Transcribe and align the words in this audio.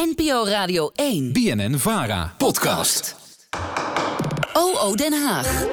NPO 0.00 0.44
Radio 0.44 0.90
1. 0.94 1.32
BNN 1.32 1.78
Vara. 1.78 2.34
Podcast. 2.38 3.16
OO 4.52 4.94
Den 4.94 5.12
Haag. 5.12 5.64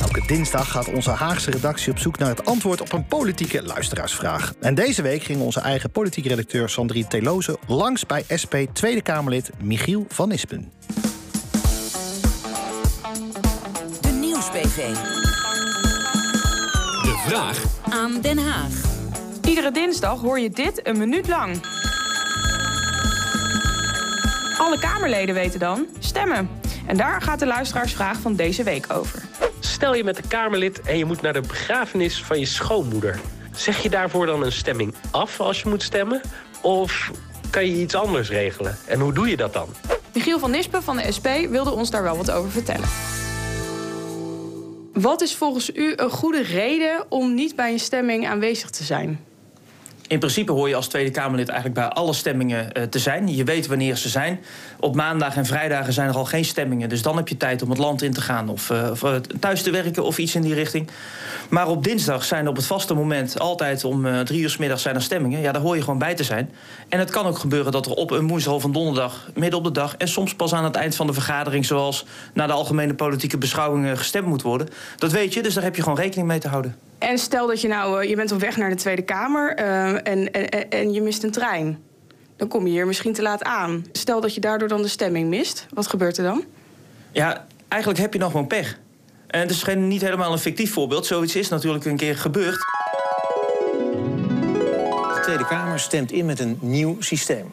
Elke 0.00 0.22
dinsdag 0.26 0.70
gaat 0.70 0.92
onze 0.92 1.10
Haagse 1.10 1.50
redactie 1.50 1.92
op 1.92 1.98
zoek 1.98 2.18
naar 2.18 2.28
het 2.28 2.44
antwoord 2.44 2.80
op 2.80 2.92
een 2.92 3.06
politieke 3.06 3.62
luisteraarsvraag. 3.62 4.54
En 4.60 4.74
deze 4.74 5.02
week 5.02 5.22
ging 5.22 5.40
onze 5.40 5.60
eigen 5.60 5.90
politieke 5.90 6.28
redacteur 6.28 6.68
Sandrine 6.68 7.06
Teloze 7.06 7.58
langs 7.66 8.06
bij 8.06 8.24
SP 8.42 8.54
Tweede 8.72 9.02
Kamerlid 9.02 9.50
Michiel 9.62 10.04
van 10.08 10.28
Nispen. 10.28 10.72
De 14.00 14.08
Nieuwsbv. 14.08 14.92
De 17.02 17.22
vraag 17.26 17.64
Aan 17.88 18.20
Den 18.20 18.38
Haag. 18.38 18.72
Iedere 19.48 19.70
dinsdag 19.70 20.20
hoor 20.20 20.40
je 20.40 20.50
dit 20.50 20.86
een 20.86 20.98
minuut 20.98 21.28
lang. 21.28 21.80
Alle 24.62 24.78
Kamerleden 24.78 25.34
weten 25.34 25.60
dan 25.60 25.86
stemmen. 25.98 26.50
En 26.86 26.96
daar 26.96 27.22
gaat 27.22 27.38
de 27.38 27.46
luisteraarsvraag 27.46 28.20
van 28.20 28.34
deze 28.34 28.62
week 28.62 28.92
over. 28.92 29.22
Stel 29.60 29.94
je 29.94 30.04
met 30.04 30.18
een 30.18 30.28
Kamerlid 30.28 30.80
en 30.80 30.98
je 30.98 31.04
moet 31.04 31.20
naar 31.20 31.32
de 31.32 31.40
begrafenis 31.40 32.22
van 32.22 32.38
je 32.38 32.46
schoonmoeder. 32.46 33.20
Zeg 33.54 33.82
je 33.82 33.90
daarvoor 33.90 34.26
dan 34.26 34.42
een 34.42 34.52
stemming 34.52 34.94
af 35.10 35.40
als 35.40 35.62
je 35.62 35.68
moet 35.68 35.82
stemmen? 35.82 36.20
Of 36.60 37.10
kan 37.50 37.66
je 37.66 37.80
iets 37.80 37.94
anders 37.94 38.28
regelen? 38.28 38.78
En 38.86 39.00
hoe 39.00 39.12
doe 39.12 39.28
je 39.28 39.36
dat 39.36 39.52
dan? 39.52 39.68
Michiel 40.14 40.38
van 40.38 40.50
Nispen 40.50 40.82
van 40.82 40.96
de 40.96 41.12
SP 41.16 41.28
wilde 41.48 41.70
ons 41.70 41.90
daar 41.90 42.02
wel 42.02 42.16
wat 42.16 42.30
over 42.30 42.50
vertellen. 42.50 42.88
Wat 44.92 45.20
is 45.20 45.34
volgens 45.34 45.74
u 45.74 45.92
een 45.96 46.10
goede 46.10 46.42
reden 46.42 47.04
om 47.08 47.34
niet 47.34 47.56
bij 47.56 47.72
een 47.72 47.80
stemming 47.80 48.28
aanwezig 48.28 48.70
te 48.70 48.84
zijn? 48.84 49.31
In 50.12 50.18
principe 50.18 50.52
hoor 50.52 50.68
je 50.68 50.74
als 50.74 50.86
Tweede 50.86 51.10
Kamerlid 51.10 51.48
eigenlijk 51.48 51.80
bij 51.80 51.88
alle 51.88 52.12
stemmingen 52.12 52.68
uh, 52.72 52.82
te 52.82 52.98
zijn. 52.98 53.34
Je 53.34 53.44
weet 53.44 53.66
wanneer 53.66 53.96
ze 53.96 54.08
zijn. 54.08 54.40
Op 54.80 54.94
maandag 54.94 55.36
en 55.36 55.46
vrijdagen 55.46 55.92
zijn 55.92 56.08
er 56.08 56.14
al 56.14 56.24
geen 56.24 56.44
stemmingen. 56.44 56.88
Dus 56.88 57.02
dan 57.02 57.16
heb 57.16 57.28
je 57.28 57.36
tijd 57.36 57.62
om 57.62 57.70
het 57.70 57.78
land 57.78 58.02
in 58.02 58.12
te 58.12 58.20
gaan 58.20 58.48
of, 58.48 58.70
of 58.70 59.02
uh, 59.02 59.14
thuis 59.40 59.62
te 59.62 59.70
werken 59.70 60.04
of 60.04 60.18
iets 60.18 60.34
in 60.34 60.42
die 60.42 60.54
richting. 60.54 60.90
Maar 61.50 61.68
op 61.68 61.84
dinsdag 61.84 62.24
zijn 62.24 62.44
er 62.44 62.50
op 62.50 62.56
het 62.56 62.66
vaste 62.66 62.94
moment 62.94 63.38
altijd 63.38 63.84
om 63.84 64.24
drie 64.24 64.40
uur 64.40 64.50
s 64.50 64.56
middag 64.56 64.80
zijn 64.80 64.94
er 64.94 65.02
stemmingen. 65.02 65.40
Ja, 65.40 65.52
daar 65.52 65.62
hoor 65.62 65.76
je 65.76 65.82
gewoon 65.82 65.98
bij 65.98 66.14
te 66.14 66.24
zijn. 66.24 66.50
En 66.88 66.98
het 66.98 67.10
kan 67.10 67.26
ook 67.26 67.38
gebeuren 67.38 67.72
dat 67.72 67.86
er 67.86 67.92
op 67.92 68.10
een 68.10 68.28
woensdag 68.28 68.62
een 68.62 68.72
donderdag, 68.72 69.30
midden 69.34 69.58
op 69.58 69.64
de 69.64 69.72
dag... 69.72 69.96
en 69.96 70.08
soms 70.08 70.34
pas 70.34 70.54
aan 70.54 70.64
het 70.64 70.76
eind 70.76 70.94
van 70.94 71.06
de 71.06 71.12
vergadering, 71.12 71.66
zoals 71.66 72.06
na 72.34 72.46
de 72.46 72.52
algemene 72.52 72.94
politieke 72.94 73.38
beschouwingen 73.38 73.98
gestemd 73.98 74.26
moet 74.26 74.42
worden. 74.42 74.68
Dat 74.96 75.12
weet 75.12 75.34
je, 75.34 75.42
dus 75.42 75.54
daar 75.54 75.64
heb 75.64 75.76
je 75.76 75.82
gewoon 75.82 75.98
rekening 75.98 76.28
mee 76.28 76.38
te 76.38 76.48
houden. 76.48 76.91
En 77.02 77.18
stel 77.18 77.46
dat 77.46 77.60
je 77.60 77.68
nou, 77.68 78.06
je 78.08 78.16
bent 78.16 78.32
op 78.32 78.40
weg 78.40 78.56
naar 78.56 78.70
de 78.70 78.76
Tweede 78.76 79.02
Kamer 79.02 79.58
uh, 79.58 79.88
en, 79.88 80.32
en, 80.32 80.70
en 80.70 80.92
je 80.92 81.02
mist 81.02 81.22
een 81.22 81.30
trein. 81.30 81.78
Dan 82.36 82.48
kom 82.48 82.66
je 82.66 82.72
hier 82.72 82.86
misschien 82.86 83.12
te 83.12 83.22
laat 83.22 83.42
aan. 83.42 83.86
Stel 83.92 84.20
dat 84.20 84.34
je 84.34 84.40
daardoor 84.40 84.68
dan 84.68 84.82
de 84.82 84.88
stemming 84.88 85.28
mist. 85.28 85.66
Wat 85.74 85.86
gebeurt 85.86 86.16
er 86.16 86.24
dan? 86.24 86.44
Ja, 87.12 87.46
eigenlijk 87.68 88.02
heb 88.02 88.12
je 88.12 88.18
nog 88.18 88.30
gewoon 88.30 88.46
pech. 88.46 88.78
En 89.26 89.40
het 89.40 89.50
is 89.50 89.62
geen, 89.62 89.88
niet 89.88 90.00
helemaal 90.00 90.32
een 90.32 90.38
fictief 90.38 90.72
voorbeeld. 90.72 91.06
Zoiets 91.06 91.36
is 91.36 91.48
natuurlijk 91.48 91.84
een 91.84 91.96
keer 91.96 92.16
gebeurd. 92.16 92.58
De 95.14 95.20
Tweede 95.22 95.46
Kamer 95.46 95.80
stemt 95.80 96.12
in 96.12 96.26
met 96.26 96.40
een 96.40 96.58
nieuw 96.60 96.96
systeem. 96.98 97.52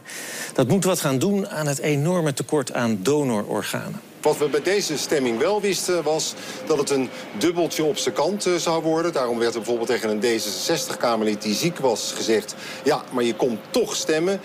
Dat 0.53 0.67
moet 0.67 0.83
wat 0.83 0.99
gaan 0.99 1.19
doen 1.19 1.49
aan 1.49 1.67
het 1.67 1.79
enorme 1.79 2.33
tekort 2.33 2.73
aan 2.73 2.99
donororganen. 3.01 4.08
Wat 4.21 4.37
we 4.37 4.49
bij 4.49 4.61
deze 4.61 4.97
stemming 4.97 5.37
wel 5.37 5.61
wisten 5.61 6.03
was 6.03 6.33
dat 6.65 6.77
het 6.77 6.89
een 6.89 7.09
dubbeltje 7.37 7.83
op 7.83 7.97
zijn 7.97 8.15
kant 8.15 8.47
uh, 8.47 8.55
zou 8.55 8.83
worden. 8.83 9.13
Daarom 9.13 9.39
werd 9.39 9.53
er 9.53 9.59
bijvoorbeeld 9.59 9.89
tegen 9.89 10.09
een 10.09 10.39
D66-Kamerlid 10.39 11.41
die 11.41 11.55
ziek 11.55 11.77
was 11.77 12.13
gezegd... 12.15 12.55
ja, 12.83 13.03
maar 13.11 13.23
je 13.23 13.35
komt 13.35 13.59
toch 13.69 13.95
stemmen. 13.95 14.41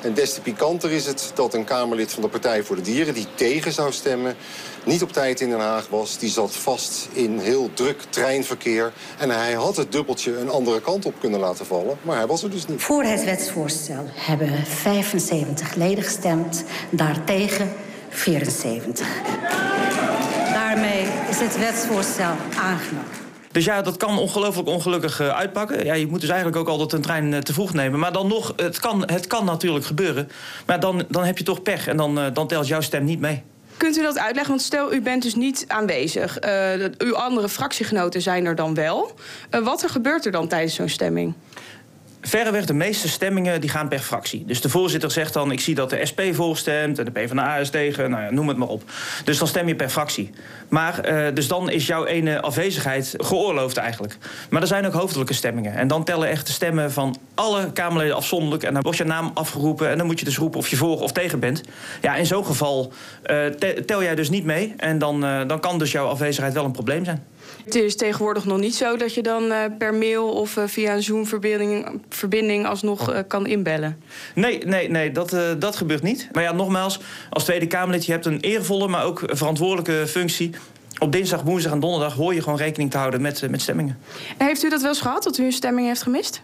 En 0.00 0.14
des 0.14 0.34
te 0.34 0.40
pikanter 0.40 0.90
is 0.92 1.06
het 1.06 1.30
dat 1.34 1.54
een 1.54 1.64
Kamerlid 1.64 2.12
van 2.12 2.22
de 2.22 2.28
Partij 2.28 2.62
voor 2.62 2.76
de 2.76 2.82
Dieren... 2.82 3.14
die 3.14 3.26
tegen 3.34 3.72
zou 3.72 3.92
stemmen, 3.92 4.36
niet 4.84 5.02
op 5.02 5.12
tijd 5.12 5.40
in 5.40 5.48
Den 5.48 5.60
Haag 5.60 5.88
was. 5.88 6.18
Die 6.18 6.30
zat 6.30 6.56
vast 6.56 7.08
in 7.12 7.38
heel 7.38 7.70
druk 7.74 8.02
treinverkeer. 8.08 8.92
En 9.18 9.30
hij 9.30 9.52
had 9.52 9.76
het 9.76 9.92
dubbeltje 9.92 10.38
een 10.38 10.50
andere 10.50 10.80
kant 10.80 11.04
op 11.04 11.14
kunnen 11.20 11.40
laten 11.40 11.66
vallen. 11.66 11.98
Maar 12.02 12.16
hij 12.16 12.26
was 12.26 12.42
er 12.42 12.50
dus 12.50 12.66
niet. 12.66 12.82
Voor 12.82 13.02
het 13.02 13.24
wetsvoorstel 13.24 14.04
hebben 14.14 14.66
75 14.66 15.74
leden 15.74 16.04
gestemd. 16.04 16.64
Daartegen 16.90 17.72
74. 18.14 19.06
Daarmee 20.52 21.06
is 21.28 21.40
het 21.40 21.58
wetsvoorstel 21.58 22.36
aangenomen. 22.58 23.22
Dus 23.52 23.64
ja, 23.64 23.82
dat 23.82 23.96
kan 23.96 24.18
ongelooflijk 24.18 24.68
ongelukkig 24.68 25.20
uh, 25.20 25.28
uitpakken. 25.28 25.84
Ja, 25.84 25.94
je 25.94 26.06
moet 26.06 26.20
dus 26.20 26.28
eigenlijk 26.28 26.58
ook 26.58 26.68
altijd 26.68 26.92
een 26.92 27.00
trein 27.00 27.32
uh, 27.32 27.38
te 27.38 27.52
vroeg 27.52 27.72
nemen. 27.72 28.00
Maar 28.00 28.12
dan 28.12 28.26
nog, 28.26 28.52
het 28.56 28.80
kan, 28.80 29.02
het 29.06 29.26
kan 29.26 29.44
natuurlijk 29.44 29.84
gebeuren. 29.84 30.28
Maar 30.66 30.80
dan, 30.80 31.04
dan 31.08 31.24
heb 31.24 31.38
je 31.38 31.44
toch 31.44 31.62
pech 31.62 31.86
en 31.86 31.96
dan, 31.96 32.18
uh, 32.18 32.26
dan 32.32 32.46
telt 32.46 32.66
jouw 32.66 32.80
stem 32.80 33.04
niet 33.04 33.20
mee. 33.20 33.42
Kunt 33.76 33.96
u 33.96 34.02
dat 34.02 34.18
uitleggen? 34.18 34.50
Want 34.50 34.62
stel, 34.62 34.94
u 34.94 35.00
bent 35.00 35.22
dus 35.22 35.34
niet 35.34 35.64
aanwezig. 35.68 36.38
uw 36.98 37.16
andere 37.16 37.48
fractiegenoten 37.48 38.22
zijn 38.22 38.46
er 38.46 38.54
dan 38.54 38.74
wel. 38.74 39.14
wat 39.50 39.82
er 39.82 39.88
gebeurt 39.88 40.26
er 40.26 40.32
dan 40.32 40.48
tijdens 40.48 40.74
zo'n 40.74 40.88
stemming? 40.88 41.34
Verreweg 42.26 42.64
de 42.64 42.74
meeste 42.74 43.08
stemmingen 43.08 43.60
die 43.60 43.70
gaan 43.70 43.88
per 43.88 43.98
fractie. 43.98 44.44
Dus 44.46 44.60
de 44.60 44.68
voorzitter 44.68 45.10
zegt 45.10 45.32
dan, 45.32 45.50
ik 45.50 45.60
zie 45.60 45.74
dat 45.74 45.90
de 45.90 46.06
SP 46.10 46.20
voorstemt... 46.32 46.98
en 46.98 47.04
de 47.04 47.10
PvdA 47.10 47.56
is 47.56 47.70
tegen, 47.70 48.10
nou 48.10 48.22
ja, 48.22 48.30
noem 48.30 48.48
het 48.48 48.56
maar 48.56 48.68
op. 48.68 48.82
Dus 49.24 49.38
dan 49.38 49.48
stem 49.48 49.68
je 49.68 49.74
per 49.74 49.88
fractie. 49.88 50.30
Maar, 50.68 51.12
uh, 51.12 51.34
dus 51.34 51.48
dan 51.48 51.70
is 51.70 51.86
jouw 51.86 52.04
ene 52.04 52.40
afwezigheid 52.40 53.14
geoorloofd 53.16 53.76
eigenlijk. 53.76 54.16
Maar 54.50 54.60
er 54.60 54.66
zijn 54.66 54.86
ook 54.86 54.92
hoofdelijke 54.92 55.34
stemmingen. 55.34 55.74
En 55.74 55.88
dan 55.88 56.04
tellen 56.04 56.28
echt 56.28 56.46
de 56.46 56.52
stemmen 56.52 56.92
van 56.92 57.16
alle 57.34 57.72
Kamerleden 57.72 58.16
afzonderlijk... 58.16 58.62
en 58.62 58.72
dan 58.72 58.82
wordt 58.82 58.98
je 58.98 59.04
naam 59.04 59.30
afgeroepen 59.34 59.90
en 59.90 59.98
dan 59.98 60.06
moet 60.06 60.18
je 60.18 60.24
dus 60.24 60.38
roepen 60.38 60.58
of 60.58 60.68
je 60.68 60.76
voor 60.76 61.00
of 61.00 61.12
tegen 61.12 61.40
bent. 61.40 61.62
Ja, 62.00 62.14
in 62.14 62.26
zo'n 62.26 62.46
geval 62.46 62.92
uh, 63.26 63.46
tel 63.86 64.02
jij 64.02 64.14
dus 64.14 64.30
niet 64.30 64.44
mee... 64.44 64.74
en 64.76 64.98
dan, 64.98 65.24
uh, 65.24 65.40
dan 65.46 65.60
kan 65.60 65.78
dus 65.78 65.92
jouw 65.92 66.06
afwezigheid 66.06 66.54
wel 66.54 66.64
een 66.64 66.72
probleem 66.72 67.04
zijn. 67.04 67.24
Het 67.64 67.74
is 67.74 67.96
tegenwoordig 67.96 68.44
nog 68.44 68.58
niet 68.58 68.74
zo 68.74 68.96
dat 68.96 69.14
je 69.14 69.22
dan 69.22 69.44
uh, 69.44 69.58
per 69.78 69.94
mail 69.94 70.28
of 70.28 70.56
uh, 70.56 70.64
via 70.66 70.94
een 70.94 71.02
Zoom-verbinding 71.02 72.00
verbinding 72.08 72.66
alsnog 72.66 73.12
uh, 73.12 73.18
kan 73.28 73.46
inbellen. 73.46 74.02
Nee, 74.34 74.64
nee, 74.64 74.90
nee 74.90 75.10
dat, 75.10 75.36
dat 75.58 75.76
gebeurt 75.76 76.02
niet. 76.02 76.28
Maar 76.32 76.42
ja, 76.42 76.52
nogmaals, 76.52 77.00
als 77.30 77.44
Tweede 77.44 77.66
Kamerlid, 77.66 78.06
je 78.06 78.12
hebt 78.12 78.26
een 78.26 78.40
eervolle, 78.40 78.88
maar 78.88 79.04
ook 79.04 79.22
verantwoordelijke 79.26 80.06
functie. 80.06 80.50
Op 80.98 81.12
dinsdag, 81.12 81.42
woensdag 81.42 81.72
en 81.72 81.80
donderdag 81.80 82.14
hoor 82.14 82.34
je 82.34 82.42
gewoon 82.42 82.58
rekening 82.58 82.90
te 82.90 82.98
houden 82.98 83.20
met, 83.20 83.50
met 83.50 83.60
stemmingen. 83.60 83.98
En 84.36 84.46
heeft 84.46 84.64
u 84.64 84.70
dat 84.70 84.80
wel 84.80 84.90
eens 84.90 85.00
gehad, 85.00 85.22
dat 85.22 85.38
u 85.38 85.44
een 85.44 85.52
stemming 85.52 85.86
heeft 85.86 86.02
gemist? 86.02 86.42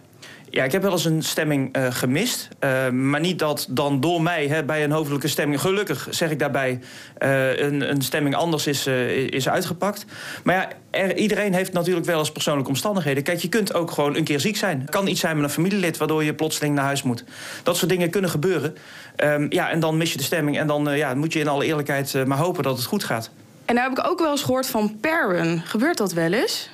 Ja, 0.51 0.63
ik 0.63 0.71
heb 0.71 0.81
wel 0.81 0.91
eens 0.91 1.05
een 1.05 1.23
stemming 1.23 1.77
uh, 1.77 1.87
gemist. 1.89 2.47
Uh, 2.59 2.89
maar 2.89 3.19
niet 3.19 3.39
dat 3.39 3.67
dan 3.69 3.99
door 3.99 4.21
mij 4.21 4.47
hè, 4.47 4.63
bij 4.63 4.83
een 4.83 4.91
hoofdelijke 4.91 5.27
stemming... 5.27 5.61
gelukkig, 5.61 6.07
zeg 6.09 6.31
ik 6.31 6.39
daarbij, 6.39 6.79
uh, 7.19 7.59
een, 7.59 7.89
een, 7.89 8.01
stemming 8.01 8.35
anders 8.35 8.67
is, 8.67 8.87
is 9.29 9.49
uitgepakt. 9.49 10.05
Maar 10.43 10.55
ja, 10.55 10.69
er, 10.89 11.17
iedereen 11.17 11.53
heeft 11.53 11.73
natuurlijk 11.73 12.05
wel 12.05 12.19
eens 12.19 12.31
persoonlijke 12.31 12.69
omstandigheden. 12.69 13.23
Kijk, 13.23 13.39
je 13.39 13.49
kunt 13.49 13.73
ook 13.73 13.91
gewoon 13.91 14.15
een 14.15 14.23
keer 14.23 14.39
ziek 14.39 14.57
zijn. 14.57 14.79
Het 14.79 14.89
kan 14.89 15.07
iets 15.07 15.19
zijn 15.19 15.35
met 15.35 15.45
een 15.45 15.51
familielid 15.51 15.97
waardoor 15.97 16.23
je 16.23 16.33
plotseling 16.33 16.75
naar 16.75 16.85
huis 16.85 17.03
moet. 17.03 17.23
Dat 17.63 17.77
soort 17.77 17.89
dingen 17.89 18.09
kunnen 18.09 18.29
gebeuren. 18.29 18.75
Um, 19.23 19.45
ja, 19.49 19.69
en 19.69 19.79
dan 19.79 19.97
mis 19.97 20.11
je 20.11 20.17
de 20.17 20.23
stemming. 20.23 20.59
En 20.59 20.67
dan 20.67 20.97
ja, 20.97 21.13
moet 21.13 21.33
je 21.33 21.39
in 21.39 21.47
alle 21.47 21.65
eerlijkheid 21.65 22.25
maar 22.25 22.37
hopen 22.37 22.63
dat 22.63 22.77
het 22.77 22.85
goed 22.85 23.03
gaat. 23.03 23.29
En 23.65 23.75
nou 23.75 23.89
heb 23.89 23.99
ik 23.99 24.11
ook 24.11 24.19
wel 24.19 24.31
eens 24.31 24.43
gehoord 24.43 24.67
van 24.67 24.97
paren. 25.01 25.61
Gebeurt 25.65 25.97
dat 25.97 26.13
wel 26.13 26.33
eens? 26.33 26.69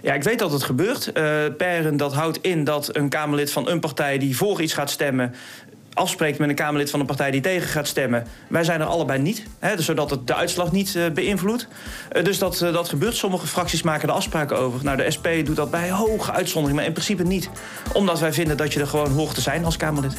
Ja, 0.00 0.14
ik 0.14 0.22
weet 0.22 0.38
dat 0.38 0.52
het 0.52 0.62
gebeurt. 0.62 1.06
Uh, 1.06 1.14
paren, 1.56 1.96
dat 1.96 2.14
houdt 2.14 2.38
in 2.40 2.64
dat 2.64 2.96
een 2.96 3.08
Kamerlid 3.08 3.52
van 3.52 3.68
een 3.68 3.80
partij 3.80 4.18
die 4.18 4.36
voor 4.36 4.60
iets 4.60 4.72
gaat 4.72 4.90
stemmen 4.90 5.34
afspreekt 5.94 6.38
met 6.38 6.48
een 6.48 6.54
Kamerlid 6.54 6.90
van 6.90 7.00
een 7.00 7.06
partij 7.06 7.30
die 7.30 7.40
tegen 7.40 7.68
gaat 7.68 7.86
stemmen. 7.86 8.26
Wij 8.48 8.64
zijn 8.64 8.80
er 8.80 8.86
allebei 8.86 9.22
niet, 9.22 9.46
hè, 9.58 9.76
dus 9.76 9.84
zodat 9.84 10.10
het 10.10 10.26
de 10.26 10.34
uitslag 10.34 10.72
niet 10.72 10.94
uh, 10.94 11.10
beïnvloedt. 11.10 11.68
Uh, 12.12 12.24
dus 12.24 12.38
dat, 12.38 12.58
dat 12.58 12.88
gebeurt. 12.88 13.16
Sommige 13.16 13.46
fracties 13.46 13.82
maken 13.82 14.08
er 14.08 14.14
afspraken 14.14 14.58
over. 14.58 14.84
Nou, 14.84 14.96
de 14.96 15.10
SP 15.16 15.26
doet 15.44 15.56
dat 15.56 15.70
bij 15.70 15.90
hoge 15.90 16.32
uitzondering, 16.32 16.78
maar 16.78 16.86
in 16.86 16.92
principe 16.92 17.22
niet. 17.22 17.50
Omdat 17.92 18.20
wij 18.20 18.32
vinden 18.32 18.56
dat 18.56 18.72
je 18.72 18.80
er 18.80 18.86
gewoon 18.86 19.12
hoort 19.12 19.34
te 19.34 19.40
zijn 19.40 19.64
als 19.64 19.76
Kamerlid. 19.76 20.16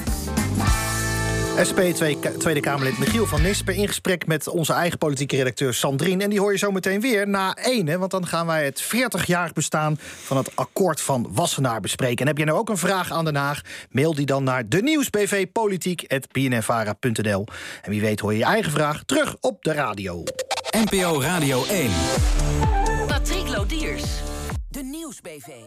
SP 1.55 1.79
Tweede 2.37 2.59
Kamerlid 2.59 2.97
Michiel 2.97 3.25
van 3.25 3.41
Nispen 3.41 3.75
in 3.75 3.87
gesprek 3.87 4.27
met 4.27 4.47
onze 4.47 4.73
eigen 4.73 4.97
politieke 4.97 5.35
redacteur 5.35 5.73
Sandrine. 5.73 6.23
En 6.23 6.29
die 6.29 6.39
hoor 6.39 6.51
je 6.51 6.57
zo 6.57 6.71
meteen 6.71 7.01
weer 7.01 7.27
na 7.27 7.55
één, 7.55 7.99
want 7.99 8.11
dan 8.11 8.27
gaan 8.27 8.45
wij 8.45 8.65
het 8.65 8.83
40-jarig 8.83 9.53
bestaan 9.53 9.97
van 9.99 10.37
het 10.37 10.55
akkoord 10.55 11.01
van 11.01 11.27
Wassenaar 11.31 11.81
bespreken. 11.81 12.17
En 12.17 12.27
heb 12.27 12.37
je 12.37 12.45
nou 12.45 12.57
ook 12.57 12.69
een 12.69 12.77
vraag 12.77 13.11
aan 13.11 13.25
Den 13.25 13.35
Haag? 13.35 13.61
Mail 13.89 14.15
die 14.15 14.25
dan 14.25 14.43
naar 14.43 14.69
de 14.69 14.81
nieuwsbv 14.81 15.45
politiek.bnnvara.nl. 15.51 17.45
En 17.81 17.91
wie 17.91 18.01
weet 18.01 18.19
hoor 18.19 18.31
je 18.31 18.37
je 18.37 18.43
eigen 18.43 18.71
vraag 18.71 19.03
terug 19.05 19.35
op 19.41 19.63
de 19.63 19.73
radio. 19.73 20.23
NPO 20.91 21.21
Radio 21.21 21.65
1. 21.65 21.91
Patrick 23.07 23.47
Lodiers, 23.47 24.03
de 24.69 24.83
nieuwsbv. 24.83 25.63